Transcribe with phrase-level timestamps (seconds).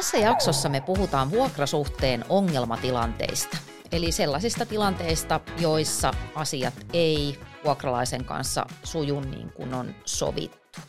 [0.00, 3.56] Tässä jaksossa me puhutaan vuokrasuhteen ongelmatilanteista,
[3.92, 10.80] eli sellaisista tilanteista, joissa asiat ei vuokralaisen kanssa suju niin kuin on sovittu.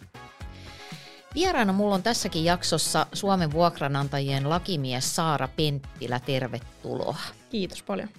[1.36, 6.20] Vieraana mulla on tässäkin jaksossa Suomen vuokranantajien lakimies Saara Penttilä.
[6.20, 7.18] Tervetuloa.
[7.50, 8.10] Kiitos paljon.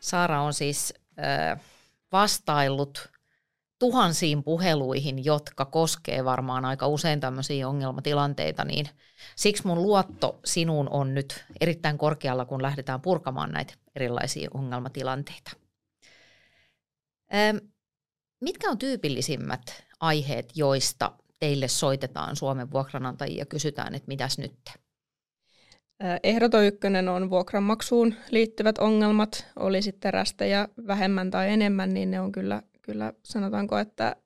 [0.00, 1.60] Saara on siis äh,
[2.12, 3.10] vastaillut
[3.80, 8.86] tuhansiin puheluihin, jotka koskee varmaan aika usein tämmöisiä ongelmatilanteita, niin
[9.36, 15.50] siksi mun luotto sinuun on nyt erittäin korkealla, kun lähdetään purkamaan näitä erilaisia ongelmatilanteita.
[17.34, 17.56] Ähm,
[18.40, 24.54] mitkä on tyypillisimmät aiheet, joista teille soitetaan Suomen vuokranantajia ja kysytään, että mitäs nyt?
[26.22, 32.32] Ehdoton ykkönen on vuokranmaksuun liittyvät ongelmat, oli sitten rästejä vähemmän tai enemmän, niin ne on
[32.32, 34.16] kyllä kyllä sanotaanko, että,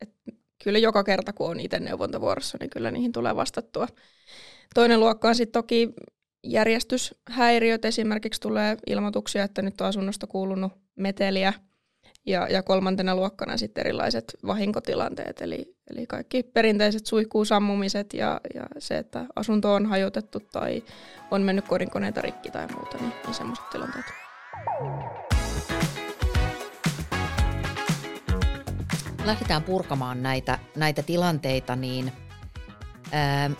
[0.00, 0.32] että
[0.64, 3.86] kyllä joka kerta kun on itse neuvontavuorossa, niin kyllä niihin tulee vastattua.
[4.74, 5.92] Toinen luokka on sitten toki
[6.44, 7.84] järjestyshäiriöt.
[7.84, 11.52] Esimerkiksi tulee ilmoituksia, että nyt on asunnosta kuulunut meteliä.
[12.26, 18.98] Ja, ja kolmantena luokkana sitten erilaiset vahinkotilanteet, eli, eli kaikki perinteiset suihkuusammumiset ja, ja se,
[18.98, 20.82] että asunto on hajotettu tai
[21.30, 24.04] on mennyt kodinkoneita rikki tai muuta, niin, niin semmoiset tilanteet.
[29.24, 32.12] Lähdetään purkamaan näitä, näitä tilanteita, niin
[33.12, 33.50] ää,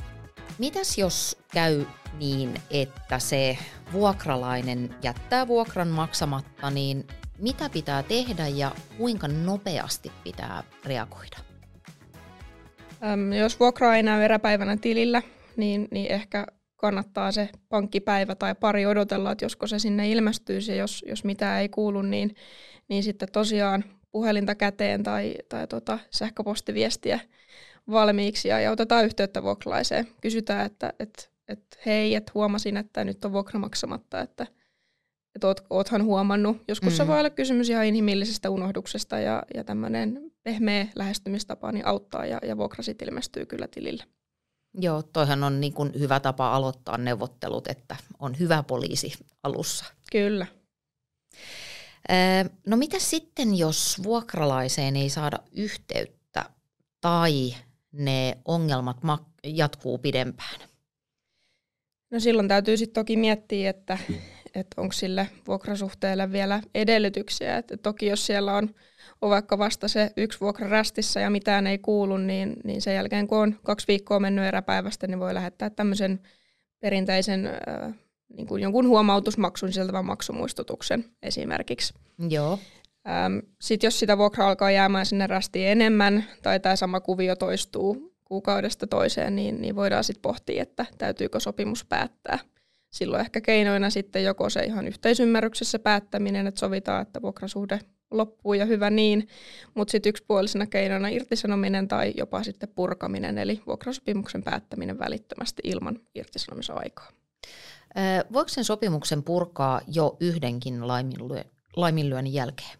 [0.58, 1.84] mitäs jos käy
[2.18, 3.58] niin, että se
[3.92, 7.06] vuokralainen jättää vuokran maksamatta, niin
[7.38, 11.36] mitä pitää tehdä ja kuinka nopeasti pitää reagoida?
[13.12, 15.22] Äm, jos vuokra ei näy eräpäivänä tilillä,
[15.56, 20.78] niin, niin ehkä kannattaa se pankkipäivä tai pari odotella, että josko se sinne ilmestyisi ja
[20.78, 22.34] jos, jos mitään ei kuulu, niin,
[22.88, 27.20] niin sitten tosiaan puhelinta käteen tai, tai tota sähköpostiviestiä
[27.90, 30.08] valmiiksi ja, ja otetaan yhteyttä vuokralaiseen.
[30.22, 34.46] Kysytään, että et, et, hei, että huomasin, että nyt on vuokra maksamatta, että
[35.34, 36.62] et oot, oothan huomannut.
[36.68, 36.96] Joskus mm.
[36.96, 42.38] se voi olla kysymys ihan inhimillisestä unohduksesta ja, ja tämmöinen pehmeä lähestymistapa niin auttaa ja,
[42.46, 44.04] ja vuokra sitten ilmestyy kyllä tilille.
[44.74, 49.12] Joo, toihan on niin kuin hyvä tapa aloittaa neuvottelut, että on hyvä poliisi
[49.42, 49.84] alussa.
[50.12, 50.46] Kyllä.
[52.66, 56.44] No mitä sitten, jos vuokralaiseen ei saada yhteyttä
[57.00, 57.54] tai
[57.92, 58.96] ne ongelmat
[59.44, 60.60] jatkuu pidempään?
[62.10, 63.98] No silloin täytyy sitten toki miettiä, että,
[64.54, 67.56] että onko sille vuokrasuhteelle vielä edellytyksiä.
[67.56, 68.74] Että toki jos siellä on,
[69.20, 73.26] on vaikka vasta se yksi vuokra rästissä ja mitään ei kuulu, niin, niin sen jälkeen
[73.26, 76.20] kun on kaksi viikkoa mennyt eräpäivästä, niin voi lähettää tämmöisen
[76.80, 77.48] perinteisen
[78.36, 81.94] niin kuin jonkun huomautusmaksun sisältävän maksumuistutuksen esimerkiksi.
[82.28, 82.58] Joo.
[83.60, 88.86] Sitten jos sitä vuokra alkaa jäämään sinne rastiin enemmän tai tämä sama kuvio toistuu kuukaudesta
[88.86, 92.38] toiseen, niin, niin voidaan sitten pohtia, että täytyykö sopimus päättää.
[92.90, 97.80] Silloin ehkä keinoina sitten joko se ihan yhteisymmärryksessä päättäminen, että sovitaan, että vuokrasuhde
[98.10, 99.28] loppuu ja hyvä niin,
[99.74, 107.08] mutta sitten yksipuolisena keinona irtisanominen tai jopa sitten purkaminen, eli vuokrasopimuksen päättäminen välittömästi ilman irtisanomisaikaa.
[108.32, 110.88] Voiko sen sopimuksen purkaa jo yhdenkin
[111.76, 112.78] laiminlyönnin jälkeen?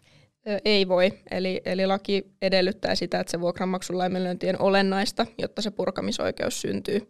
[0.65, 1.11] Ei voi.
[1.31, 7.09] Eli, eli laki edellyttää sitä, että se vuokranmaksun laiminlyönti on olennaista, jotta se purkamisoikeus syntyy.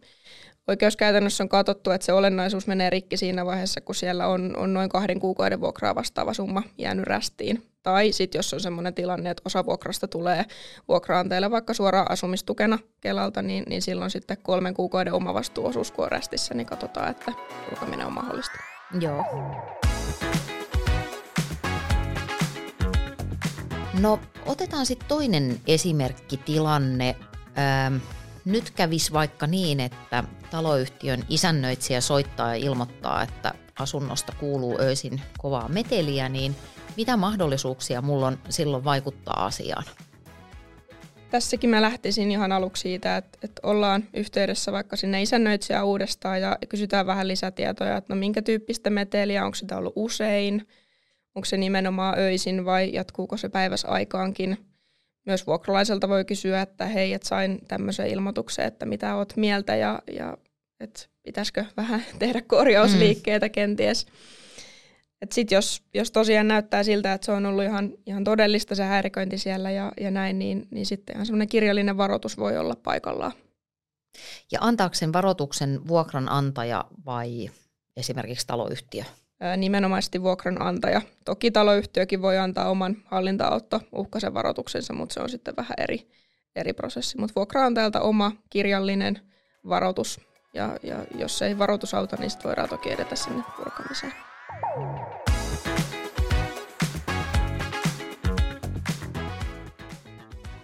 [0.68, 4.88] Oikeuskäytännössä on katsottu, että se olennaisuus menee rikki siinä vaiheessa, kun siellä on, on noin
[4.88, 7.71] kahden kuukauden vuokraa vastaava summa jäänyt rästiin.
[7.82, 10.44] Tai sitten jos on sellainen tilanne, että osa vuokrasta tulee
[10.88, 15.22] vuokraantajalle vaikka suoraan asumistukena Kelalta, niin, niin silloin sitten kolmen kuukauden on
[16.08, 17.32] rästissä, niin katsotaan, että
[17.70, 18.58] purkaminen on mahdollista.
[19.00, 19.24] Joo.
[24.00, 27.16] No otetaan sitten toinen esimerkkitilanne.
[27.58, 27.96] Ähm,
[28.44, 35.68] nyt kävisi vaikka niin, että taloyhtiön isännöitsijä soittaa ja ilmoittaa, että asunnosta kuuluu öisin kovaa
[35.68, 36.56] meteliä, niin
[36.96, 39.84] mitä mahdollisuuksia mulla on silloin vaikuttaa asiaan?
[41.30, 46.58] Tässäkin mä lähtisin ihan aluksi siitä, että, että ollaan yhteydessä vaikka sinne isännöitsijä uudestaan ja
[46.68, 50.68] kysytään vähän lisätietoja, että no minkä tyyppistä meteliä, onko sitä ollut usein,
[51.34, 54.58] onko se nimenomaan öisin vai jatkuuko se päivässä aikaankin–
[55.26, 60.02] myös vuokralaiselta voi kysyä, että hei, että sain tämmöisen ilmoituksen, että mitä oot mieltä ja,
[60.12, 60.36] ja
[60.80, 63.52] että pitäisikö vähän tehdä korjausliikkeitä mm.
[63.52, 64.06] kenties.
[65.30, 69.38] Sitten jos, jos tosiaan näyttää siltä, että se on ollut ihan, ihan todellista se häiriköinti
[69.38, 73.32] siellä ja, ja näin, niin, niin sitten ihan semmoinen kirjallinen varoitus voi olla paikallaan.
[74.52, 77.50] Ja antaako sen varoituksen vuokranantaja vai
[77.96, 79.04] esimerkiksi taloyhtiö?
[79.56, 81.02] nimenomaisesti vuokranantaja.
[81.24, 86.08] Toki taloyhtiökin voi antaa oman hallintaotto uhkaisen varoituksensa, mutta se on sitten vähän eri,
[86.56, 87.18] eri prosessi.
[87.18, 89.20] Mutta vuokranantajalta oma kirjallinen
[89.68, 90.20] varoitus
[90.54, 94.12] Ja, ja jos ei varoitus auta, niin sitten voidaan toki edetä sinne purkamiseen.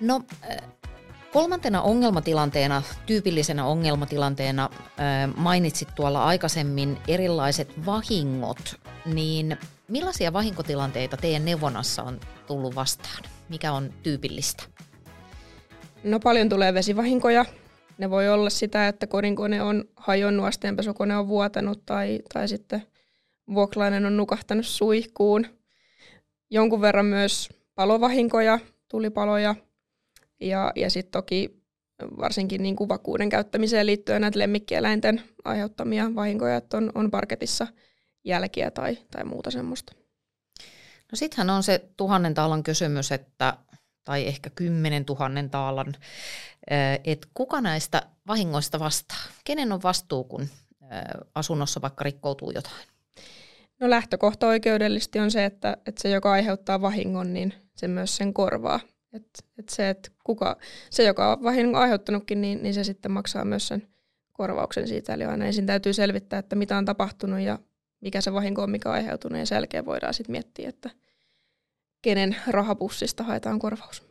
[0.01, 0.23] No
[1.33, 4.71] kolmantena ongelmatilanteena, tyypillisenä ongelmatilanteena
[5.37, 9.57] mainitsit tuolla aikaisemmin erilaiset vahingot, niin
[9.89, 13.23] millaisia vahinkotilanteita teidän neuvonnassa on tullut vastaan?
[13.49, 14.63] Mikä on tyypillistä?
[16.05, 17.45] No paljon tulee vesivahinkoja.
[17.99, 22.83] Ne voi olla sitä, että kodinkone on hajonnut, asteenpesukone on vuotanut tai, tai sitten
[23.55, 25.47] vuokralainen on nukahtanut suihkuun.
[26.51, 28.59] Jonkun verran myös palovahinkoja,
[28.89, 29.55] tulipaloja–
[30.41, 31.63] ja, ja sitten toki
[32.19, 37.67] varsinkin niin kuin vakuuden käyttämiseen liittyen näitä lemmikkieläinten aiheuttamia vahinkoja, että on, on parketissa
[38.25, 39.93] jälkiä tai, tai muuta semmoista.
[41.13, 43.59] No sittenhän on se tuhannen taalan kysymys, että,
[44.05, 45.95] tai ehkä kymmenen tuhannen taalan,
[47.05, 49.19] että kuka näistä vahingoista vastaa?
[49.45, 50.49] Kenen on vastuu, kun
[51.35, 52.98] asunnossa vaikka rikkoutuu jotain?
[53.81, 58.35] No lähtökohta oikeudellisesti on se, että, että se, joka aiheuttaa vahingon, niin se myös sen
[58.35, 58.81] korvaa.
[59.13, 59.27] Et,
[59.59, 60.57] et se, et kuka,
[60.91, 63.89] se, joka on vahingon aiheuttanutkin, niin, niin se sitten maksaa myös sen
[64.33, 65.15] korvauksen siitä.
[65.15, 67.59] Eli aina ensin täytyy selvittää, että mitä on tapahtunut ja
[68.01, 70.91] mikä se vahinko on, mikä on aiheutunut, ja sen jälkeen voidaan sitten miettiä, että
[72.03, 74.09] kenen rahapussista haetaan korvaus.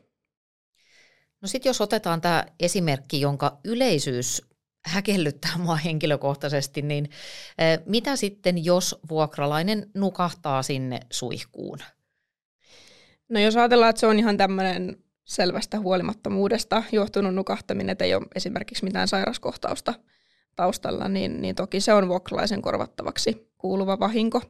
[1.41, 4.41] No sitten jos otetaan tämä esimerkki, jonka yleisyys
[4.85, 7.09] häkellyttää mua henkilökohtaisesti, niin
[7.85, 11.79] mitä sitten, jos vuokralainen nukahtaa sinne suihkuun?
[13.29, 18.25] No jos ajatellaan, että se on ihan tämmöinen selvästä huolimattomuudesta johtunut nukahtaminen, että ei ole
[18.35, 19.93] esimerkiksi mitään sairaskohtausta
[20.55, 24.41] taustalla, niin, niin toki se on vuokralaisen korvattavaksi kuuluva vahinko.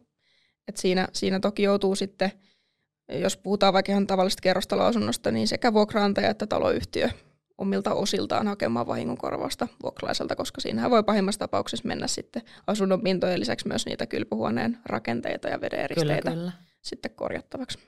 [0.68, 2.32] Et siinä, siinä toki joutuu sitten,
[3.10, 7.10] jos puhutaan vaikka ihan tavallisesta kerrostaloasunnosta, niin sekä vuokraantaja että taloyhtiö
[7.58, 13.68] omilta osiltaan hakemaan vahingonkorvausta vuokralaiselta, koska siinähän voi pahimmassa tapauksessa mennä sitten asunnon pintojen lisäksi
[13.68, 16.52] myös niitä kylpyhuoneen rakenteita ja vedeneristeitä kyllä, kyllä.
[16.82, 17.80] sitten korjattavaksi.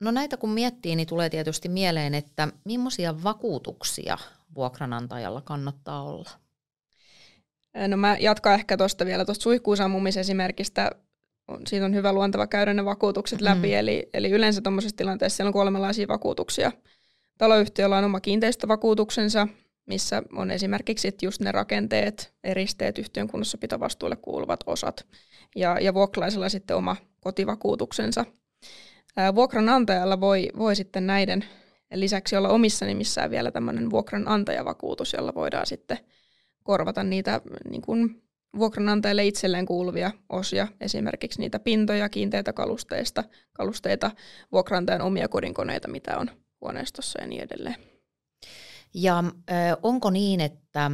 [0.00, 4.18] No näitä kun miettii, niin tulee tietysti mieleen, että millaisia vakuutuksia
[4.54, 6.30] vuokranantajalla kannattaa olla?
[7.88, 10.90] No mä jatkan ehkä tuosta vielä tuosta suihkuusammumisesimerkistä.
[11.66, 13.68] Siitä on hyvä luontava käydä ne vakuutukset läpi.
[13.68, 13.74] Mm.
[13.74, 16.72] Eli, eli yleensä tuommoisessa tilanteessa siellä on kolmenlaisia vakuutuksia.
[17.38, 19.48] Taloyhtiöllä on oma kiinteistövakuutuksensa,
[19.86, 25.06] missä on esimerkiksi just ne rakenteet, eristeet, yhtiön kunnossapitovastuulle kuuluvat osat.
[25.56, 28.24] Ja, ja vuokralaisella sitten oma kotivakuutuksensa–
[29.34, 31.44] Vuokranantajalla voi, voi sitten näiden
[31.94, 35.98] lisäksi olla omissa nimissään vielä tämmöinen vuokranantajavakuutus, jolla voidaan sitten
[36.62, 38.22] korvata niitä niin kuin
[38.58, 44.10] vuokranantajalle itselleen kuuluvia osia, esimerkiksi niitä pintoja, kiinteitä kalusteista, kalusteita,
[44.52, 46.30] vuokranantajan omia kodinkoneita, mitä on
[46.60, 47.76] huoneistossa ja niin edelleen.
[48.94, 49.52] Ja ö,
[49.82, 50.90] onko niin, että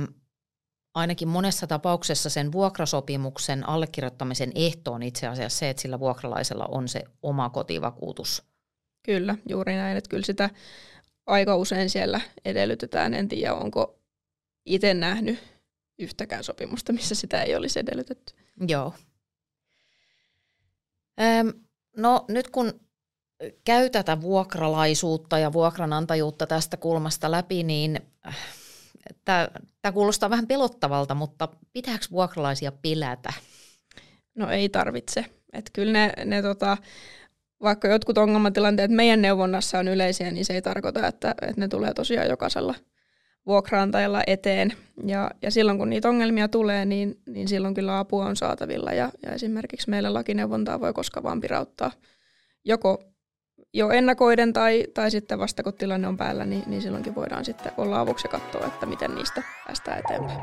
[0.95, 6.89] ainakin monessa tapauksessa sen vuokrasopimuksen allekirjoittamisen ehto on itse asiassa se, että sillä vuokralaisella on
[6.89, 8.43] se oma kotivakuutus.
[9.03, 9.97] Kyllä, juuri näin.
[9.97, 10.51] Että kyllä sitä
[11.27, 13.15] aika usein siellä edellytetään.
[13.15, 13.99] En tiedä, onko
[14.67, 15.39] itse nähnyt
[15.99, 18.35] yhtäkään sopimusta, missä sitä ei olisi edellytetty.
[18.69, 18.95] Joo.
[21.21, 21.53] Öm,
[21.97, 22.81] no nyt kun
[23.65, 28.01] käy tätä vuokralaisuutta ja vuokranantajuutta tästä kulmasta läpi, niin
[29.25, 33.33] Tämä kuulostaa vähän pelottavalta, mutta pitääkö vuokralaisia pilätä?
[34.35, 35.25] No ei tarvitse.
[35.53, 36.77] Et kyllä ne, ne tota,
[37.63, 41.95] vaikka jotkut ongelmatilanteet meidän neuvonnassa on yleisiä, niin se ei tarkoita, että, että ne tulee
[41.95, 42.75] tosiaan jokaisella
[43.47, 44.73] vuokraantajalla eteen.
[45.05, 48.93] Ja, ja silloin kun niitä ongelmia tulee, niin, niin silloin kyllä apua on saatavilla.
[48.93, 51.91] Ja, ja esimerkiksi meillä lakineuvontaa voi koska vaan pirauttaa
[52.67, 53.03] joko
[53.75, 57.73] jo ennakoiden tai, tai sitten vasta kun tilanne on päällä, niin, niin silloinkin voidaan sitten
[57.77, 60.41] olla avuksi ja katsoa, että miten niistä päästään eteenpäin.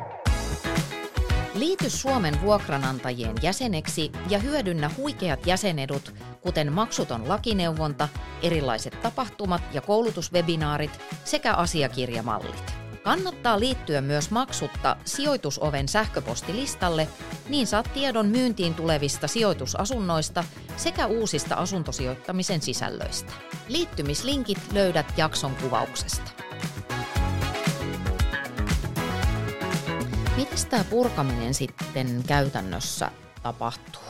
[1.53, 8.09] Liity Suomen vuokranantajien jäseneksi ja hyödynnä huikeat jäsenedut, kuten maksuton lakineuvonta,
[8.43, 12.82] erilaiset tapahtumat ja koulutuswebinaarit sekä asiakirjamallit.
[13.03, 17.07] Kannattaa liittyä myös maksutta sijoitusoven sähköpostilistalle,
[17.49, 20.43] niin saat tiedon myyntiin tulevista sijoitusasunnoista
[20.77, 23.33] sekä uusista asuntosijoittamisen sisällöistä.
[23.67, 26.31] Liittymislinkit löydät jakson kuvauksesta.
[30.37, 33.11] Miten tämä purkaminen sitten käytännössä
[33.43, 34.03] tapahtuu?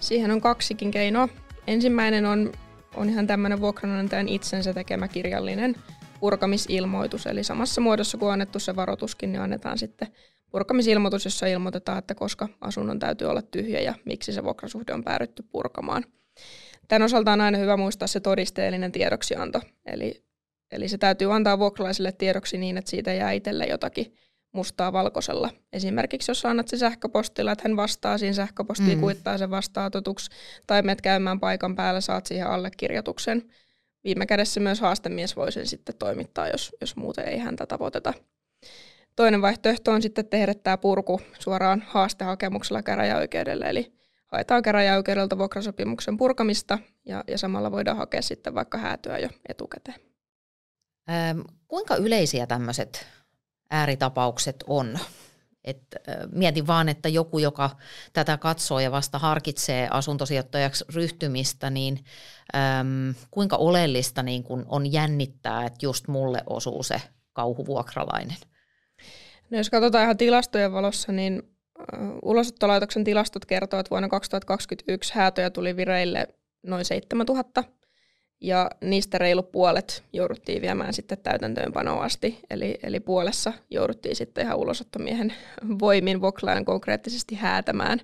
[0.00, 1.28] Siihen on kaksikin keinoa.
[1.66, 2.52] Ensimmäinen on,
[2.94, 5.76] on ihan tämmöinen vuokranantajan itsensä tekemä kirjallinen
[6.20, 10.08] purkamisilmoitus, eli samassa muodossa kuin annettu se varoituskin, niin annetaan sitten
[10.50, 15.42] purkamisilmoitus, jossa ilmoitetaan, että koska asunnon täytyy olla tyhjä ja miksi se vuokrasuhde on päädytty
[15.42, 16.04] purkamaan.
[16.88, 20.26] Tämän osalta on aina hyvä muistaa se todisteellinen tiedoksianto, eli
[20.72, 24.14] Eli se täytyy antaa vuokralaiselle tiedoksi niin, että siitä jää itselle jotakin
[24.52, 25.50] mustaa valkoisella.
[25.72, 29.00] Esimerkiksi jos annat se sähköpostilla, että hän vastaa siinä sähköpostiin, mm.
[29.00, 30.30] kuittaa sen vastaatotuksi,
[30.66, 33.42] tai menet käymään paikan päällä, saat siihen allekirjoituksen.
[34.06, 38.14] Viime kädessä myös haastemies voi sen sitten toimittaa, jos, jos muuten ei häntä tavoiteta.
[39.16, 43.92] Toinen vaihtoehto on sitten tehdä tämä purku suoraan haastehakemuksella käräjäoikeudelle, eli
[44.26, 50.00] haetaan käräjäoikeudelta vuokrasopimuksen purkamista ja, ja samalla voidaan hakea sitten vaikka häätöä jo etukäteen.
[51.10, 53.06] Ähm, kuinka yleisiä tämmöiset
[53.70, 54.98] ääritapaukset on?
[55.66, 55.82] Et,
[56.32, 57.70] mietin vaan, että joku, joka
[58.12, 62.04] tätä katsoo ja vasta harkitsee asuntosijoittajaksi ryhtymistä, niin
[62.54, 68.36] äm, kuinka oleellista niin kun on jännittää, että just mulle osuu se kauhuvuokralainen?
[69.50, 71.42] No jos katsotaan ihan tilastojen valossa, niin
[72.22, 76.28] Ulosottolaitoksen tilastot kertovat, että vuonna 2021 häätöjä tuli vireille
[76.62, 77.64] noin 7000
[78.40, 84.58] ja niistä reilu puolet jouduttiin viemään sitten täytäntöönpanoon asti, eli, eli puolessa jouduttiin sitten ihan
[84.58, 85.34] ulosottomiehen
[85.78, 88.00] voimin voklaajan konkreettisesti häätämään.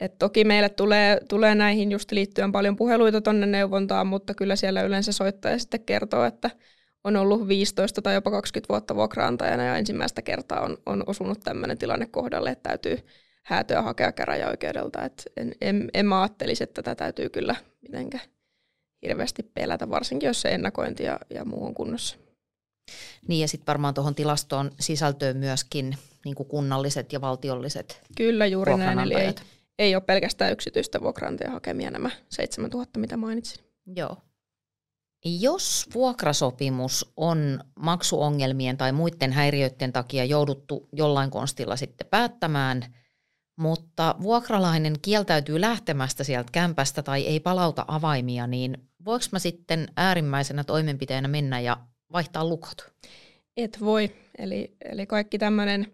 [0.00, 4.82] Et toki meille tulee, tulee näihin just liittyen paljon puheluita tuonne neuvontaan, mutta kyllä siellä
[4.82, 6.50] yleensä soittaja sitten kertoo, että
[7.04, 11.78] on ollut 15 tai jopa 20 vuotta vuokraantajana ja ensimmäistä kertaa on, on osunut tämmöinen
[11.78, 12.98] tilanne kohdalle, että täytyy
[13.42, 15.04] häätöä hakea käräjäoikeudelta.
[15.04, 18.24] Et en, en, en mä ajattelisi, että tätä täytyy kyllä mitenkään
[19.02, 22.16] hirveästi pelätä, varsinkin jos se ennakointi ja, ja muu on kunnossa.
[23.28, 28.76] Niin ja sitten varmaan tuohon tilastoon sisältöön myöskin niin kuin kunnalliset ja valtiolliset Kyllä juuri
[28.76, 29.34] näin, eli ei,
[29.78, 33.64] ei ole pelkästään yksityistä vuokrantia hakemia nämä 7000, mitä mainitsin.
[33.96, 34.16] Joo.
[35.24, 42.84] Jos vuokrasopimus on maksuongelmien tai muiden häiriöiden takia jouduttu jollain konstilla sitten päättämään–
[43.56, 50.64] mutta vuokralainen kieltäytyy lähtemästä sieltä kämpästä tai ei palauta avaimia, niin voiko mä sitten äärimmäisenä
[50.64, 51.76] toimenpiteenä mennä ja
[52.12, 52.92] vaihtaa lukot?
[53.56, 54.10] Et voi.
[54.38, 55.92] Eli, eli kaikki tämmöinen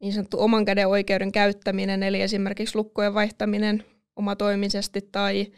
[0.00, 3.84] niin sanottu oman käden oikeuden käyttäminen, eli esimerkiksi lukkojen vaihtaminen
[4.16, 5.52] omatoimisesti tai,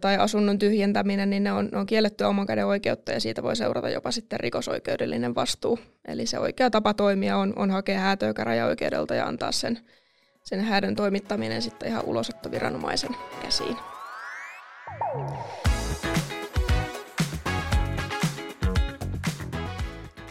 [0.00, 3.56] tai asunnon tyhjentäminen, niin ne on, ne on kiellettyä oman käden oikeutta ja siitä voi
[3.56, 5.78] seurata jopa sitten rikosoikeudellinen vastuu.
[6.08, 9.78] Eli se oikea tapa toimia on, on hakea häätöä käräjäoikeudelta ja antaa sen
[10.48, 13.76] sen häädön toimittaminen sitten ihan ulosottoviranomaisen käsiin.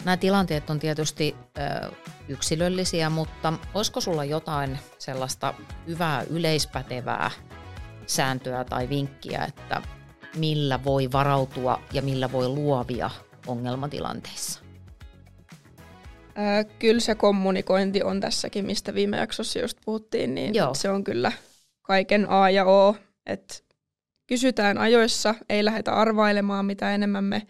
[0.04, 1.36] Nämä tilanteet on tietysti
[2.28, 5.54] yksilöllisiä, mutta olisiko sulla jotain sellaista
[5.86, 7.30] hyvää yleispätevää
[8.06, 9.82] sääntöä tai vinkkiä, että
[10.36, 13.10] millä voi varautua ja millä voi luovia
[13.46, 14.67] ongelmatilanteissa?
[16.40, 20.74] Ää, kyllä se kommunikointi on tässäkin, mistä viime jaksossa just puhuttiin, niin Joo.
[20.74, 21.32] se on kyllä
[21.82, 23.54] kaiken A ja O, että
[24.26, 27.42] kysytään ajoissa, ei lähdetä arvailemaan, mitä enemmän me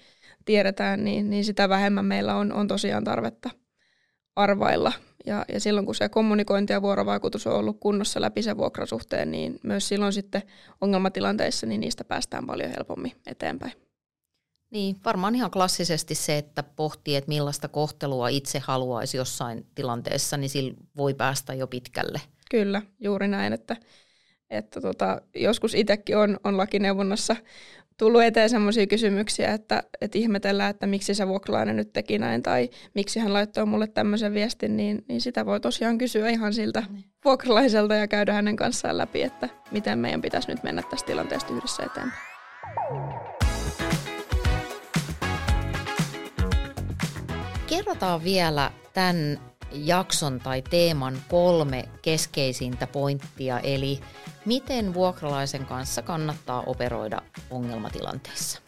[0.44, 3.50] tiedetään, niin, niin sitä vähemmän meillä on, on tosiaan tarvetta
[4.36, 4.92] arvailla.
[5.26, 9.60] Ja, ja silloin kun se kommunikointi ja vuorovaikutus on ollut kunnossa läpi sen vuokrasuhteen, niin
[9.62, 10.42] myös silloin sitten
[10.80, 13.87] ongelmatilanteissa niin niistä päästään paljon helpommin eteenpäin.
[14.70, 20.50] Niin, varmaan ihan klassisesti se, että pohtii, että millaista kohtelua itse haluaisi jossain tilanteessa, niin
[20.50, 22.20] sillä voi päästä jo pitkälle.
[22.50, 23.76] Kyllä, juuri näin, että,
[24.50, 27.36] että tota, joskus itsekin on, on lakineuvonnassa
[27.98, 32.70] tullut eteen sellaisia kysymyksiä, että, että ihmetellään, että miksi se vuokralainen nyt teki näin tai
[32.94, 37.04] miksi hän laittoi mulle tämmöisen viestin, niin, niin sitä voi tosiaan kysyä ihan siltä niin.
[37.24, 41.82] vuokralaiselta ja käydä hänen kanssaan läpi, että miten meidän pitäisi nyt mennä tästä tilanteesta yhdessä
[41.82, 43.37] eteenpäin.
[47.68, 49.40] Kerrotaan vielä tämän
[49.72, 54.00] jakson tai teeman kolme keskeisintä pointtia, eli
[54.44, 58.60] miten vuokralaisen kanssa kannattaa operoida ongelmatilanteissa.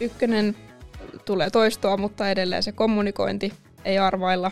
[0.00, 0.56] Ykkönen
[1.24, 3.52] tulee toistua, mutta edelleen se kommunikointi
[3.84, 4.50] ei arvailla.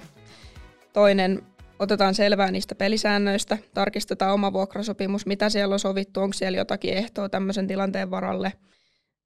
[0.93, 1.43] Toinen,
[1.79, 7.29] otetaan selvää niistä pelisäännöistä, tarkistetaan oma vuokrasopimus, mitä siellä on sovittu, onko siellä jotakin ehtoa
[7.29, 8.52] tämmöisen tilanteen varalle.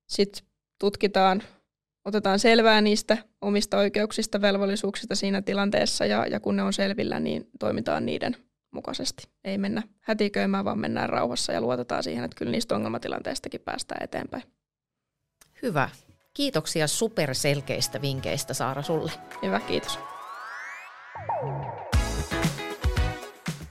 [0.08, 0.46] Sitten
[0.78, 1.42] tutkitaan
[2.04, 7.48] otetaan selvää niistä omista oikeuksista, velvollisuuksista siinä tilanteessa ja, ja kun ne on selvillä, niin
[7.58, 8.36] toimitaan niiden
[8.70, 9.28] mukaisesti.
[9.44, 14.42] Ei mennä hätiköimään, vaan mennään rauhassa ja luotetaan siihen, että kyllä niistä ongelmatilanteistakin päästään eteenpäin.
[15.62, 15.88] Hyvä.
[16.34, 19.12] Kiitoksia superselkeistä vinkkeistä Saara sulle.
[19.42, 19.98] Hyvä, kiitos.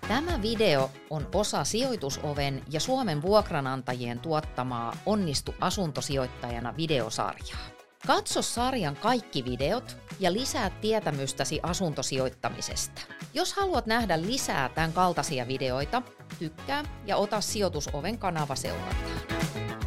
[0.08, 7.83] Tämä video on osa Sijoitusoven ja Suomen vuokranantajien tuottamaa Onnistu asuntosijoittajana videosarjaa.
[8.08, 13.02] Katso sarjan kaikki videot ja lisää tietämystäsi asuntosijoittamisesta.
[13.34, 16.02] Jos haluat nähdä lisää tämän kaltaisia videoita,
[16.40, 19.83] tykkää ja ota sijoitusoven kanava seurantaan.